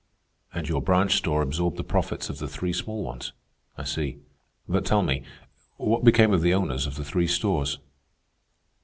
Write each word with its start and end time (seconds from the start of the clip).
"And 0.51 0.67
your 0.67 0.81
branch 0.81 1.17
store 1.17 1.43
absorbed 1.43 1.77
the 1.77 1.83
profits 1.83 2.27
of 2.27 2.39
the 2.39 2.47
three 2.47 2.73
small 2.73 3.03
ones. 3.03 3.33
I 3.77 3.83
see. 3.83 4.17
But 4.67 4.83
tell 4.83 5.03
me, 5.03 5.21
what 5.77 6.03
became 6.03 6.33
of 6.33 6.41
the 6.41 6.55
owners 6.55 6.87
of 6.87 6.95
the 6.95 7.05
three 7.05 7.27
stores?" 7.27 7.77